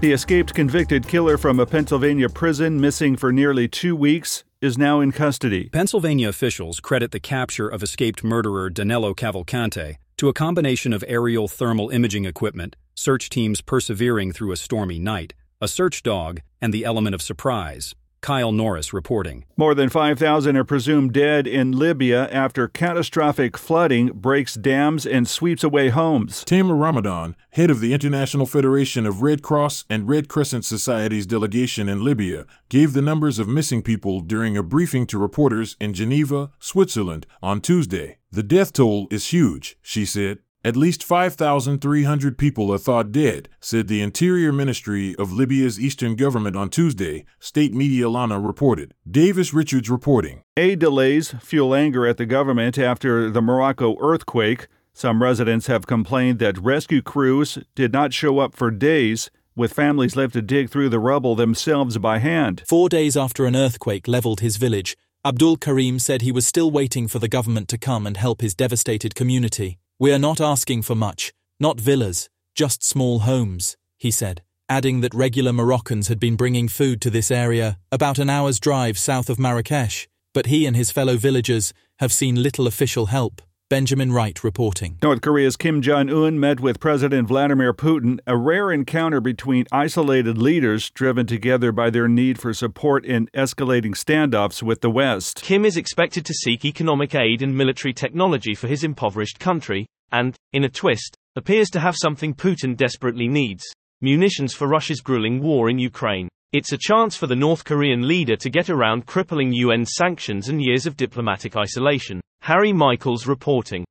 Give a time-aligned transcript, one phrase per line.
[0.00, 5.00] The escaped convicted killer from a Pennsylvania prison, missing for nearly two weeks, is now
[5.00, 5.70] in custody.
[5.70, 11.48] Pennsylvania officials credit the capture of escaped murderer Danilo Cavalcante to a combination of aerial
[11.48, 16.84] thermal imaging equipment, search teams persevering through a stormy night, a search dog, and the
[16.84, 17.96] element of surprise.
[18.20, 19.44] Kyle Norris reporting.
[19.56, 25.64] More than 5,000 are presumed dead in Libya after catastrophic flooding breaks dams and sweeps
[25.64, 26.44] away homes.
[26.44, 31.88] Tamer Ramadan, head of the International Federation of Red Cross and Red Crescent Societies delegation
[31.88, 36.50] in Libya, gave the numbers of missing people during a briefing to reporters in Geneva,
[36.58, 38.18] Switzerland, on Tuesday.
[38.30, 40.38] The death toll is huge, she said.
[40.64, 46.56] At least 5,300 people are thought dead, said the Interior Ministry of Libya's eastern government
[46.56, 48.92] on Tuesday, state media Lana reported.
[49.08, 50.42] Davis Richards reporting.
[50.56, 54.66] Aid delays fuel anger at the government after the Morocco earthquake.
[54.92, 60.16] Some residents have complained that rescue crews did not show up for days, with families
[60.16, 62.64] left to dig through the rubble themselves by hand.
[62.66, 67.06] Four days after an earthquake leveled his village, Abdul Karim said he was still waiting
[67.06, 69.78] for the government to come and help his devastated community.
[70.00, 75.12] We are not asking for much, not villas, just small homes, he said, adding that
[75.12, 79.40] regular Moroccans had been bringing food to this area about an hour's drive south of
[79.40, 83.42] Marrakesh, but he and his fellow villagers have seen little official help.
[83.70, 84.96] Benjamin Wright reporting.
[85.02, 90.38] North Korea's Kim Jong un met with President Vladimir Putin, a rare encounter between isolated
[90.38, 95.42] leaders driven together by their need for support in escalating standoffs with the West.
[95.42, 100.34] Kim is expected to seek economic aid and military technology for his impoverished country, and,
[100.54, 103.64] in a twist, appears to have something Putin desperately needs
[104.00, 106.28] munitions for Russia's grueling war in Ukraine.
[106.50, 110.62] It's a chance for the North Korean leader to get around crippling UN sanctions and
[110.62, 112.22] years of diplomatic isolation.
[112.40, 113.84] Harry Michaels reporting.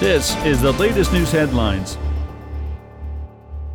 [0.00, 1.96] This is the latest news headlines.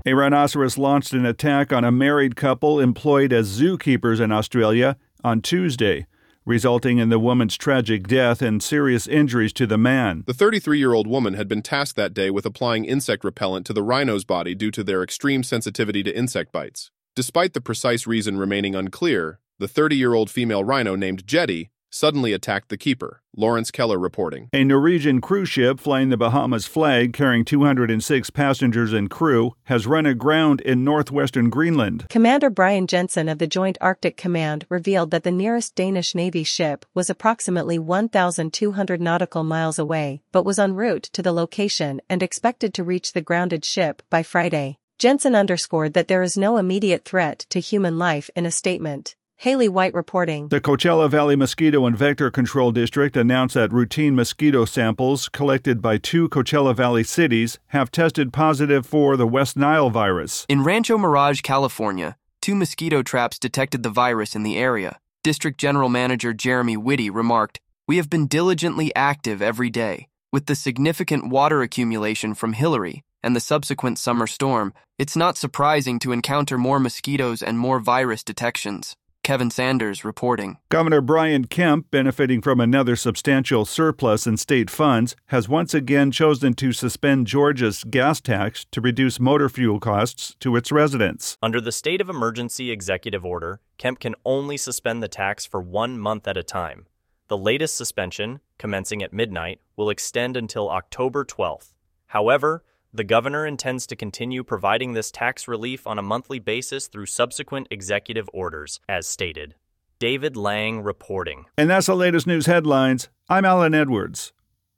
[0.05, 5.39] A rhinoceros launched an attack on a married couple employed as zookeepers in Australia on
[5.39, 6.08] Tuesday,
[6.45, 10.25] resulting in the woman's tragic death and serious injuries to the man.
[10.27, 13.73] The 33 year old woman had been tasked that day with applying insect repellent to
[13.73, 16.92] the rhino's body due to their extreme sensitivity to insect bites.
[17.17, 22.32] Despite the precise reason remaining unclear, the 30 year old female rhino named Jetty suddenly
[22.32, 24.50] attacked the keeper, Lawrence Keller reporting.
[24.54, 30.05] A Norwegian cruise ship flying the Bahamas flag carrying 206 passengers and crew has run
[30.05, 32.05] aground in northwestern Greenland.
[32.08, 36.86] Commander Brian Jensen of the Joint Arctic Command revealed that the nearest Danish Navy ship
[36.94, 42.76] was approximately 1,200 nautical miles away, but was en route to the location and expected
[42.76, 44.78] to reach the grounded ship by Friday.
[44.99, 49.15] Jensen underscored that there is no immediate threat to human life in a statement.
[49.35, 50.47] Haley White reporting.
[50.47, 55.99] The Coachella Valley Mosquito and Vector Control District announced that routine mosquito samples collected by
[55.99, 60.47] two Coachella Valley cities have tested positive for the West Nile virus.
[60.49, 64.97] In Rancho Mirage, California, two mosquito traps detected the virus in the area.
[65.21, 70.07] District General Manager Jeremy Wittie remarked, We have been diligently active every day.
[70.33, 76.00] With the significant water accumulation from Hilary, and the subsequent summer storm, it's not surprising
[76.00, 78.95] to encounter more mosquitoes and more virus detections.
[79.28, 80.58] Kevin Sanders reporting.
[80.70, 86.54] Governor Brian Kemp, benefiting from another substantial surplus in state funds, has once again chosen
[86.54, 91.38] to suspend Georgia's gas tax to reduce motor fuel costs to its residents.
[91.44, 95.99] Under the state of emergency executive order, Kemp can only suspend the tax for one
[95.99, 96.86] month at a time.
[97.28, 101.73] The latest suspension, commencing at midnight, will extend until October 12th.
[102.05, 102.64] However,
[102.97, 107.67] the governor intends to continue providing this tax relief on a monthly basis through subsequent
[107.69, 109.53] executive orders, as stated.
[109.99, 111.45] David Lang reporting.
[111.57, 113.09] And that's the latest news headlines.
[113.30, 114.33] I'm Allen Edwards.